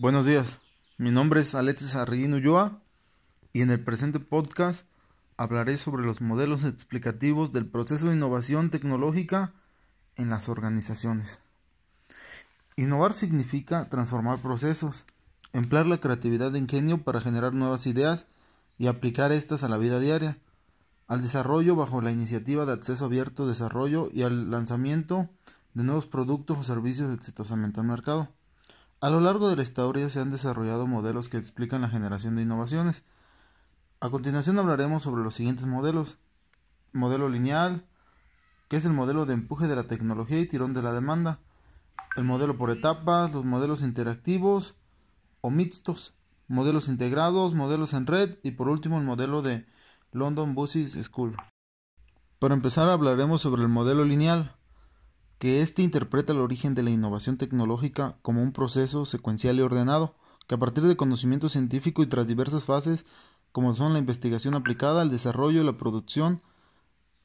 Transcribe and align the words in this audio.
Buenos 0.00 0.24
días, 0.24 0.60
mi 0.96 1.10
nombre 1.10 1.42
es 1.42 1.54
Alexis 1.54 1.94
Arriguín 1.94 2.32
Ulloa 2.32 2.80
y 3.52 3.60
en 3.60 3.70
el 3.70 3.84
presente 3.84 4.18
podcast 4.18 4.86
hablaré 5.36 5.76
sobre 5.76 6.06
los 6.06 6.22
modelos 6.22 6.64
explicativos 6.64 7.52
del 7.52 7.66
proceso 7.66 8.06
de 8.08 8.16
innovación 8.16 8.70
tecnológica 8.70 9.52
en 10.16 10.30
las 10.30 10.48
organizaciones. 10.48 11.42
Innovar 12.76 13.12
significa 13.12 13.90
transformar 13.90 14.38
procesos, 14.38 15.04
emplear 15.52 15.84
la 15.84 16.00
creatividad 16.00 16.50
de 16.50 16.60
ingenio 16.60 17.04
para 17.04 17.20
generar 17.20 17.52
nuevas 17.52 17.86
ideas 17.86 18.26
y 18.78 18.86
aplicar 18.86 19.32
estas 19.32 19.64
a 19.64 19.68
la 19.68 19.76
vida 19.76 20.00
diaria, 20.00 20.38
al 21.08 21.20
desarrollo 21.20 21.76
bajo 21.76 22.00
la 22.00 22.10
iniciativa 22.10 22.64
de 22.64 22.72
acceso 22.72 23.04
abierto, 23.04 23.46
desarrollo 23.46 24.08
y 24.10 24.22
al 24.22 24.50
lanzamiento 24.50 25.28
de 25.74 25.84
nuevos 25.84 26.06
productos 26.06 26.56
o 26.56 26.64
servicios 26.64 27.12
exitosamente 27.12 27.80
al 27.80 27.86
mercado. 27.86 28.30
A 29.02 29.08
lo 29.08 29.20
largo 29.20 29.48
de 29.48 29.56
la 29.56 29.62
historia 29.62 30.10
se 30.10 30.20
han 30.20 30.28
desarrollado 30.28 30.86
modelos 30.86 31.30
que 31.30 31.38
explican 31.38 31.80
la 31.80 31.88
generación 31.88 32.36
de 32.36 32.42
innovaciones. 32.42 33.02
A 33.98 34.10
continuación 34.10 34.58
hablaremos 34.58 35.02
sobre 35.02 35.22
los 35.22 35.34
siguientes 35.34 35.64
modelos. 35.64 36.18
Modelo 36.92 37.30
lineal, 37.30 37.86
que 38.68 38.76
es 38.76 38.84
el 38.84 38.92
modelo 38.92 39.24
de 39.24 39.32
empuje 39.32 39.68
de 39.68 39.76
la 39.76 39.86
tecnología 39.86 40.38
y 40.38 40.46
tirón 40.46 40.74
de 40.74 40.82
la 40.82 40.92
demanda. 40.92 41.38
El 42.14 42.24
modelo 42.24 42.58
por 42.58 42.70
etapas, 42.70 43.32
los 43.32 43.46
modelos 43.46 43.80
interactivos 43.80 44.74
o 45.40 45.48
mixtos, 45.48 46.12
modelos 46.46 46.88
integrados, 46.88 47.54
modelos 47.54 47.94
en 47.94 48.06
red 48.06 48.36
y 48.42 48.50
por 48.50 48.68
último 48.68 48.98
el 48.98 49.06
modelo 49.06 49.40
de 49.40 49.64
London 50.12 50.54
Business 50.54 50.92
School. 51.06 51.36
Para 52.38 52.52
empezar 52.52 52.90
hablaremos 52.90 53.40
sobre 53.40 53.62
el 53.62 53.68
modelo 53.68 54.04
lineal 54.04 54.59
que 55.40 55.62
éste 55.62 55.80
interpreta 55.80 56.34
el 56.34 56.40
origen 56.40 56.74
de 56.74 56.82
la 56.82 56.90
innovación 56.90 57.38
tecnológica 57.38 58.18
como 58.20 58.42
un 58.42 58.52
proceso 58.52 59.06
secuencial 59.06 59.56
y 59.56 59.62
ordenado, 59.62 60.14
que 60.46 60.54
a 60.54 60.58
partir 60.58 60.84
de 60.84 60.98
conocimiento 60.98 61.48
científico 61.48 62.02
y 62.02 62.06
tras 62.08 62.26
diversas 62.26 62.66
fases, 62.66 63.06
como 63.50 63.74
son 63.74 63.94
la 63.94 63.98
investigación 63.98 64.54
aplicada, 64.54 65.02
el 65.02 65.08
desarrollo 65.08 65.62
y 65.62 65.64
la 65.64 65.78
producción, 65.78 66.42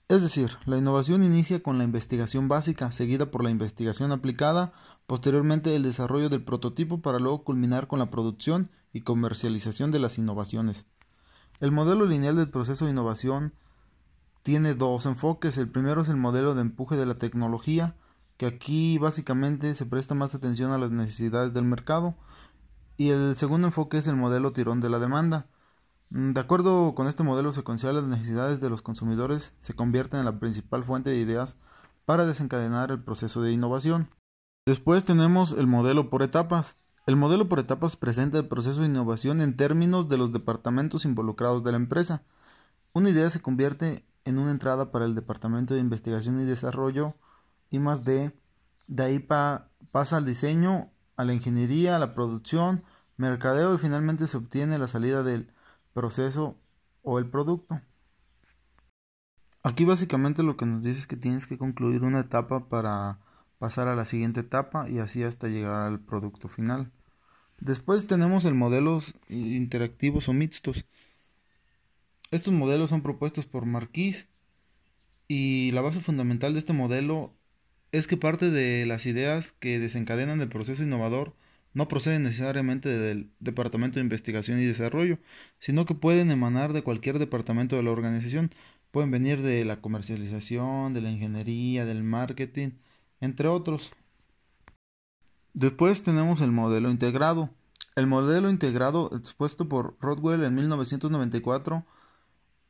es 0.08 0.22
decir, 0.22 0.52
la 0.66 0.78
innovación 0.78 1.26
inicia 1.26 1.62
con 1.62 1.78
la 1.78 1.84
investigación 1.84 2.48
básica, 2.48 2.90
seguida 2.90 3.32
por 3.32 3.44
la 3.44 3.50
investigación 3.50 4.14
aplicada, 4.14 4.72
posteriormente 5.08 5.76
el 5.76 5.84
desarrollo 5.84 6.30
del 6.30 6.42
prototipo 6.42 7.02
para 7.02 7.20
luego 7.20 7.44
culminar 7.44 7.88
con 7.88 8.00
la 8.00 8.12
producción 8.12 8.72
y 8.94 9.02
comercialización 9.02 9.92
de 9.92 10.00
las 10.00 10.18
innovaciones. 10.18 10.86
El 11.60 11.74
modelo 11.74 12.06
lineal 12.06 12.38
del 12.38 12.50
proceso 12.50 12.86
de 12.86 12.92
innovación 12.92 13.54
tiene 14.42 14.74
dos 14.74 15.06
enfoques. 15.06 15.58
El 15.58 15.70
primero 15.70 16.04
es 16.04 16.08
el 16.08 16.16
modelo 16.16 16.56
de 16.56 16.62
empuje 16.62 16.96
de 16.96 17.06
la 17.06 17.16
tecnología, 17.16 17.98
que 18.38 18.46
aquí 18.46 18.98
básicamente 18.98 19.76
se 19.76 19.86
presta 19.86 20.16
más 20.16 20.36
atención 20.36 20.72
a 20.72 20.78
las 20.78 20.92
necesidades 20.92 21.54
del 21.54 21.64
mercado 21.66 22.16
y 22.98 23.10
el 23.10 23.36
segundo 23.36 23.68
enfoque 23.68 23.98
es 23.98 24.08
el 24.08 24.16
modelo 24.16 24.54
tirón 24.54 24.82
de 24.82 24.90
la 24.90 25.00
demanda. 25.00 25.48
Mm, 26.10 26.34
de 26.34 26.40
acuerdo 26.40 26.96
con 26.96 27.08
este 27.08 27.24
modelo 27.24 27.52
secuencial, 27.52 27.96
las 27.96 28.06
necesidades 28.06 28.62
de 28.62 28.70
los 28.70 28.82
consumidores 28.82 29.54
se 29.60 29.74
convierten 29.74 30.20
en 30.20 30.26
la 30.26 30.40
principal 30.40 30.84
fuente 30.84 31.10
de 31.10 31.18
ideas 31.18 31.58
para 32.06 32.26
desencadenar 32.26 32.92
el 32.92 33.04
proceso 33.04 33.42
de 33.42 33.52
innovación. 33.52 34.10
Después 34.66 35.06
tenemos 35.06 35.54
el 35.54 35.68
modelo 35.68 36.10
por 36.10 36.24
etapas. 36.24 36.78
El 37.06 37.16
modelo 37.18 37.48
por 37.48 37.60
etapas 37.60 37.96
presenta 37.98 38.40
el 38.40 38.48
proceso 38.48 38.82
de 38.82 38.88
innovación 38.88 39.42
en 39.42 39.58
términos 39.58 40.10
de 40.10 40.18
los 40.18 40.32
departamentos 40.32 41.06
involucrados 41.06 41.64
de 41.64 41.72
la 41.72 41.78
empresa. 41.78 42.24
Una 42.94 43.10
idea 43.10 43.30
se 43.30 43.42
convierte 43.42 44.06
en 44.24 44.40
una 44.40 44.52
entrada 44.52 44.92
para 44.92 45.06
el 45.06 45.14
departamento 45.14 45.74
de 45.74 45.82
investigación 45.82 46.40
y 46.40 46.46
desarrollo 46.46 47.16
y 47.70 47.80
más. 47.80 48.04
De 48.04 48.32
ahí 48.98 49.20
pasa 49.20 50.18
al 50.18 50.26
diseño, 50.26 50.92
a 51.18 51.26
la 51.26 51.34
ingeniería, 51.34 51.96
a 51.96 52.00
la 52.00 52.14
producción, 52.14 52.84
mercadeo 53.18 53.76
y 53.76 53.78
finalmente 53.78 54.28
se 54.28 54.38
obtiene 54.38 54.78
la 54.78 54.88
salida 54.88 55.24
del 55.24 55.52
proceso 55.94 56.60
o 57.02 57.20
el 57.20 57.30
producto. 57.30 57.82
Aquí 59.64 59.86
básicamente 59.86 60.44
lo 60.44 60.58
que 60.58 60.66
nos 60.66 60.84
dice 60.84 61.00
es 61.00 61.08
que 61.08 61.18
tienes 61.18 61.48
que 61.48 61.58
concluir 61.58 62.04
una 62.04 62.20
etapa 62.20 62.70
para 62.70 63.20
pasar 63.58 63.88
a 63.88 63.96
la 63.96 64.06
siguiente 64.06 64.42
etapa 64.42 64.90
y 64.90 65.00
así 65.00 65.24
hasta 65.24 65.48
llegar 65.48 65.80
al 65.82 66.00
producto 66.00 66.48
final. 66.48 66.92
Después 67.60 68.06
tenemos 68.06 68.46
el 68.46 68.54
modelos 68.54 69.16
interactivos 69.30 70.30
o 70.30 70.34
mixtos. 70.34 70.86
Estos 72.32 72.54
modelos 72.54 72.90
son 72.90 73.02
propuestos 73.02 73.46
por 73.46 73.66
Marquis 73.66 74.28
y 75.28 75.72
la 75.72 75.82
base 75.82 76.02
fundamental 76.02 76.54
de 76.54 76.60
este 76.60 76.74
modelo 76.74 77.34
es 77.98 78.08
que 78.08 78.18
parte 78.18 78.52
de 78.52 78.86
las 78.86 79.06
ideas 79.06 79.54
que 79.60 79.80
desencadenan 79.80 80.42
el 80.42 80.50
proceso 80.50 80.84
innovador 80.84 81.34
no 81.74 81.88
proceden 81.88 82.24
necesariamente 82.24 82.90
del 82.90 83.32
Departamento 83.40 84.00
de 84.00 84.04
Investigación 84.04 84.60
y 84.60 84.66
Desarrollo, 84.66 85.18
sino 85.60 85.86
que 85.86 85.96
pueden 85.96 86.30
emanar 86.30 86.74
de 86.74 86.84
cualquier 86.84 87.20
departamento 87.20 87.78
de 87.78 87.84
la 87.84 87.92
organización, 87.92 88.52
pueden 88.92 89.12
venir 89.12 89.42
de 89.42 89.64
la 89.64 89.80
comercialización, 89.80 90.94
de 90.94 91.02
la 91.02 91.10
ingeniería, 91.10 91.86
del 91.86 92.04
marketing, 92.04 92.72
entre 93.22 93.48
otros. 93.48 93.94
Después 95.54 96.04
tenemos 96.04 96.42
el 96.42 96.52
modelo 96.52 96.92
integrado. 96.92 97.50
El 97.96 98.08
modelo 98.08 98.50
integrado 98.50 99.10
expuesto 99.16 99.70
por 99.70 99.96
Rodwell 100.02 100.44
en 100.44 100.54
1994 100.56 101.86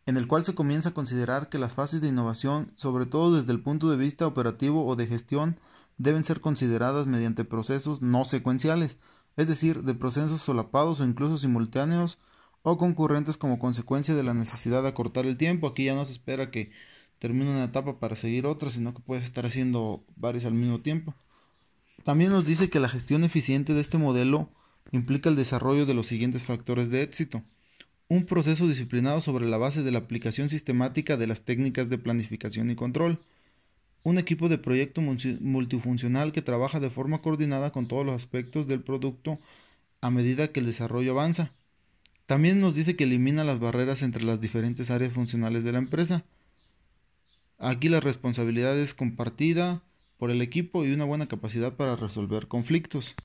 en 0.05 0.17
el 0.17 0.27
cual 0.27 0.43
se 0.43 0.53
comienza 0.53 0.89
a 0.89 0.93
considerar 0.93 1.49
que 1.49 1.57
las 1.57 1.73
fases 1.73 1.99
de 2.01 2.09
innovación, 2.09 2.71
sobre 2.75 3.05
todo 3.05 3.35
desde 3.35 3.51
el 3.51 3.61
punto 3.61 3.89
de 3.89 3.97
vista 3.97 4.27
operativo 4.27 4.85
o 4.85 4.95
de 4.95 5.07
gestión, 5.07 5.59
deben 5.97 6.23
ser 6.23 6.41
consideradas 6.41 7.07
mediante 7.07 7.43
procesos 7.43 8.01
no 8.01 8.25
secuenciales, 8.25 8.97
es 9.35 9.47
decir, 9.47 9.83
de 9.83 9.95
procesos 9.95 10.41
solapados 10.41 10.99
o 10.99 11.05
incluso 11.05 11.37
simultáneos 11.37 12.19
o 12.61 12.77
concurrentes 12.77 13.37
como 13.37 13.59
consecuencia 13.59 14.15
de 14.15 14.23
la 14.23 14.33
necesidad 14.33 14.83
de 14.83 14.89
acortar 14.89 15.25
el 15.25 15.37
tiempo. 15.37 15.67
Aquí 15.67 15.85
ya 15.85 15.95
no 15.95 16.05
se 16.05 16.11
espera 16.11 16.51
que 16.51 16.71
termine 17.19 17.51
una 17.51 17.63
etapa 17.63 17.99
para 17.99 18.15
seguir 18.15 18.45
otra, 18.45 18.69
sino 18.69 18.93
que 18.93 19.01
puedes 19.01 19.23
estar 19.23 19.45
haciendo 19.45 20.03
varias 20.15 20.45
al 20.45 20.53
mismo 20.53 20.81
tiempo. 20.81 21.15
También 22.03 22.31
nos 22.31 22.45
dice 22.45 22.69
que 22.69 22.79
la 22.79 22.89
gestión 22.89 23.23
eficiente 23.23 23.73
de 23.73 23.81
este 23.81 23.97
modelo 23.97 24.49
implica 24.91 25.29
el 25.29 25.35
desarrollo 25.35 25.85
de 25.85 25.95
los 25.95 26.07
siguientes 26.07 26.43
factores 26.43 26.91
de 26.91 27.01
éxito 27.01 27.43
un 28.07 28.25
proceso 28.25 28.67
disciplinado 28.67 29.21
sobre 29.21 29.45
la 29.45 29.57
base 29.57 29.83
de 29.83 29.91
la 29.91 29.99
aplicación 29.99 30.49
sistemática 30.49 31.17
de 31.17 31.27
las 31.27 31.41
técnicas 31.41 31.89
de 31.89 31.97
planificación 31.97 32.69
y 32.69 32.75
control, 32.75 33.19
un 34.03 34.19
equipo 34.19 34.49
de 34.49 34.59
proyecto 34.59 35.01
multifuncional 35.01 36.31
que 36.31 36.43
trabaja 36.43 36.79
de 36.79 36.91
forma 36.91 37.21
coordinada 37.21 37.71
con 37.71 37.87
todos 37.87 38.05
los 38.05 38.15
aspectos 38.15 38.67
del 38.67 38.83
producto 38.83 39.39
a 40.01 40.11
medida 40.11 40.49
que 40.49 40.59
el 40.59 40.67
desarrollo 40.67 41.11
avanza. 41.11 41.51
También 42.27 42.61
nos 42.61 42.75
dice 42.75 42.95
que 42.95 43.05
elimina 43.05 43.43
las 43.43 43.59
barreras 43.59 44.03
entre 44.03 44.23
las 44.23 44.39
diferentes 44.39 44.91
áreas 44.91 45.13
funcionales 45.13 45.63
de 45.63 45.71
la 45.71 45.79
empresa. 45.79 46.23
Aquí 47.57 47.89
la 47.89 47.99
responsabilidad 47.99 48.77
es 48.77 48.93
compartida 48.93 49.81
por 50.17 50.29
el 50.29 50.41
equipo 50.41 50.85
y 50.85 50.91
una 50.91 51.05
buena 51.05 51.27
capacidad 51.27 51.75
para 51.75 51.95
resolver 51.95 52.47
conflictos. 52.47 53.15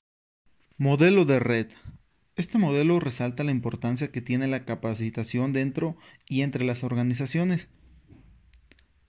Modelo 0.77 1.25
de 1.25 1.39
red. 1.39 1.67
Este 2.41 2.57
modelo 2.57 2.99
resalta 2.99 3.43
la 3.43 3.51
importancia 3.51 4.11
que 4.11 4.19
tiene 4.19 4.47
la 4.47 4.65
capacitación 4.65 5.53
dentro 5.53 5.95
y 6.27 6.41
entre 6.41 6.65
las 6.65 6.83
organizaciones 6.83 7.69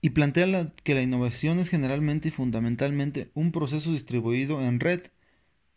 y 0.01 0.11
plantea 0.11 0.71
que 0.83 0.93
la 0.93 1.01
innovación 1.01 1.57
es 1.57 1.69
generalmente 1.69 2.27
y 2.27 2.31
fundamentalmente 2.31 3.31
un 3.33 3.51
proceso 3.51 3.91
distribuido 3.91 4.61
en 4.61 4.79
red, 4.79 5.07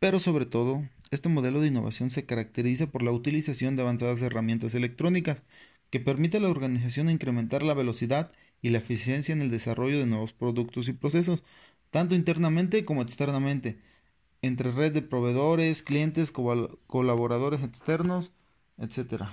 pero 0.00 0.20
sobre 0.20 0.44
todo, 0.44 0.86
este 1.10 1.30
modelo 1.30 1.62
de 1.62 1.68
innovación 1.68 2.10
se 2.10 2.26
caracteriza 2.26 2.88
por 2.88 3.02
la 3.02 3.12
utilización 3.12 3.74
de 3.74 3.84
avanzadas 3.84 4.20
herramientas 4.20 4.74
electrónicas 4.74 5.42
que 5.88 5.98
permite 5.98 6.36
a 6.36 6.40
la 6.40 6.50
organización 6.50 7.08
incrementar 7.08 7.62
la 7.62 7.72
velocidad 7.72 8.32
y 8.60 8.68
la 8.68 8.78
eficiencia 8.78 9.32
en 9.32 9.40
el 9.40 9.50
desarrollo 9.50 9.98
de 9.98 10.06
nuevos 10.06 10.34
productos 10.34 10.88
y 10.88 10.92
procesos, 10.92 11.42
tanto 11.90 12.14
internamente 12.14 12.84
como 12.84 13.00
externamente, 13.00 13.78
entre 14.42 14.70
red 14.70 14.92
de 14.92 15.02
proveedores, 15.02 15.82
clientes, 15.82 16.32
colaboradores 16.32 17.62
externos, 17.62 18.32
etc. 18.78 19.24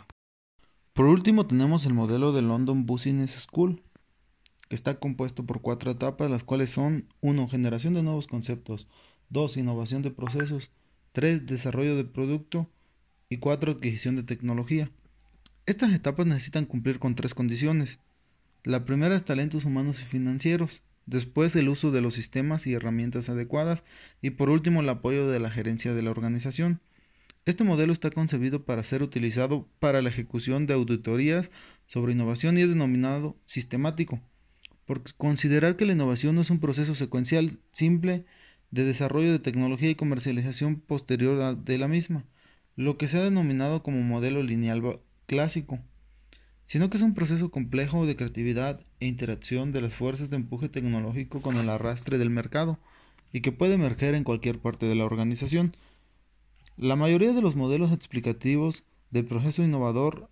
Por 0.94 1.06
último 1.06 1.48
tenemos 1.48 1.86
el 1.86 1.94
modelo 1.94 2.32
de 2.32 2.42
London 2.42 2.86
Business 2.86 3.32
School, 3.32 3.82
que 4.70 4.76
está 4.76 5.00
compuesto 5.00 5.46
por 5.46 5.62
cuatro 5.62 5.92
etapas, 5.92 6.30
las 6.30 6.44
cuales 6.44 6.70
son 6.70 7.08
1. 7.22 7.48
Generación 7.48 7.94
de 7.94 8.04
nuevos 8.04 8.28
conceptos, 8.28 8.88
2. 9.30 9.58
Innovación 9.58 10.02
de 10.02 10.12
procesos, 10.12 10.72
3. 11.12 11.46
Desarrollo 11.46 11.96
de 11.96 12.06
producto 12.06 12.70
y 13.30 13.38
4. 13.38 13.74
Adquisición 13.74 14.16
de 14.16 14.24
tecnología. 14.24 14.92
Estas 15.66 15.94
etapas 15.94 16.26
necesitan 16.26 16.66
cumplir 16.66 17.00
con 17.00 17.16
tres 17.16 17.34
condiciones. 17.34 18.00
La 18.64 18.86
primera 18.86 19.16
es 19.16 19.24
talentos 19.24 19.66
humanos 19.66 20.02
y 20.02 20.06
financieros 20.06 20.84
después 21.06 21.56
el 21.56 21.70
uso 21.70 21.92
de 21.92 22.02
los 22.02 22.14
sistemas 22.14 22.68
y 22.68 22.74
herramientas 22.74 23.30
adecuadas 23.30 23.84
y 24.22 24.32
por 24.32 24.50
último 24.50 24.82
el 24.82 24.90
apoyo 24.90 25.28
de 25.28 25.40
la 25.40 25.52
gerencia 25.52 25.94
de 25.94 26.02
la 26.02 26.12
organización. 26.12 26.82
Este 27.46 27.66
modelo 27.66 27.92
está 27.92 28.10
concebido 28.10 28.64
para 28.64 28.84
ser 28.84 29.04
utilizado 29.04 29.68
para 29.80 30.02
la 30.02 30.10
ejecución 30.10 30.66
de 30.66 30.76
auditorías 30.76 31.52
sobre 31.88 32.14
innovación 32.14 32.58
y 32.58 32.62
es 32.62 32.70
denominado 32.70 33.36
sistemático, 33.44 34.22
por 34.86 35.04
considerar 35.16 35.76
que 35.76 35.86
la 35.86 35.94
innovación 35.94 36.36
no 36.36 36.42
es 36.42 36.50
un 36.50 36.60
proceso 36.60 36.96
secuencial 36.96 37.60
simple 37.72 38.26
de 38.72 38.86
desarrollo 38.86 39.32
de 39.32 39.40
tecnología 39.40 39.90
y 39.90 39.96
comercialización 39.96 40.80
posterior 40.80 41.58
de 41.58 41.78
la 41.78 41.88
misma. 41.88 42.26
lo 42.76 42.98
que 42.98 43.08
se 43.08 43.18
ha 43.20 43.24
denominado 43.24 43.84
como 43.84 44.02
modelo 44.02 44.42
lineal 44.42 45.00
clásico, 45.28 45.80
sino 46.74 46.90
que 46.90 46.98
es 46.98 47.04
un 47.04 47.14
proceso 47.14 47.52
complejo 47.52 48.08
de 48.08 48.16
creatividad 48.16 48.80
e 49.00 49.06
interacción 49.06 49.72
de 49.72 49.80
las 49.80 49.94
fuerzas 49.94 50.32
de 50.32 50.38
empuje 50.38 50.70
tecnológico 50.70 51.40
con 51.40 51.58
el 51.58 51.70
arrastre 51.70 52.18
del 52.18 52.32
mercado 52.32 52.80
y 53.32 53.42
que 53.42 53.52
puede 53.52 53.76
emerger 53.76 54.16
en 54.16 54.24
cualquier 54.24 54.58
parte 54.58 54.88
de 54.88 54.96
la 54.96 55.06
organización. 55.06 55.78
La 56.76 56.96
mayoría 56.96 57.32
de 57.34 57.44
los 57.44 57.56
modelos 57.56 57.92
explicativos 57.92 58.82
del 59.12 59.26
proceso 59.26 59.62
innovador 59.62 60.32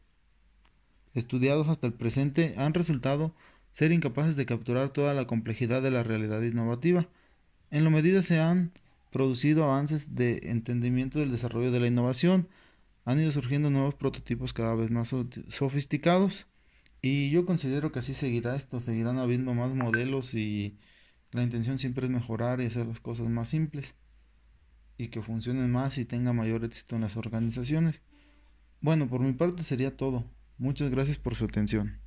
estudiados 1.14 1.68
hasta 1.68 1.86
el 1.86 1.94
presente 1.94 2.56
han 2.58 2.74
resultado 2.74 3.36
ser 3.70 3.92
incapaces 3.92 4.36
de 4.36 4.48
capturar 4.48 4.90
toda 4.90 5.14
la 5.14 5.28
complejidad 5.28 5.84
de 5.84 5.92
la 5.92 6.02
realidad 6.02 6.42
innovativa. 6.42 7.08
En 7.70 7.84
lo 7.84 7.92
medida 7.92 8.24
se 8.24 8.40
han 8.40 8.72
producido 9.12 9.66
avances 9.66 10.16
de 10.16 10.40
entendimiento 10.46 11.20
del 11.20 11.30
desarrollo 11.30 11.70
de 11.70 11.82
la 11.82 11.86
innovación, 11.86 12.48
han 13.06 13.20
ido 13.20 13.32
surgiendo 13.32 13.70
nuevos 13.70 13.96
prototipos 13.96 14.54
cada 14.54 14.76
vez 14.76 14.92
más 14.92 15.16
sofisticados 15.50 16.48
y 17.02 17.32
yo 17.32 17.46
considero 17.46 17.92
que 17.92 18.00
así 18.00 18.14
seguirá 18.14 18.56
esto, 18.56 18.80
seguirán 18.80 19.18
habiendo 19.18 19.54
más 19.54 19.74
modelos 19.74 20.34
y 20.34 20.78
la 21.32 21.44
intención 21.44 21.78
siempre 21.78 22.06
es 22.06 22.12
mejorar 22.12 22.62
y 22.62 22.66
hacer 22.66 22.86
las 22.86 23.00
cosas 23.00 23.28
más 23.28 23.50
simples 23.50 23.96
y 24.98 25.08
que 25.08 25.22
funcionen 25.22 25.72
más 25.72 25.98
y 25.98 26.06
tenga 26.06 26.34
mayor 26.34 26.64
éxito 26.64 26.96
en 26.96 27.02
las 27.02 27.18
organizaciones. 27.18 28.04
Bueno, 28.82 29.08
por 29.08 29.22
mi 29.22 29.34
parte 29.34 29.64
sería 29.64 29.98
todo. 29.98 30.26
Muchas 30.58 30.92
gracias 30.92 31.18
por 31.18 31.36
su 31.36 31.46
atención. 31.46 32.00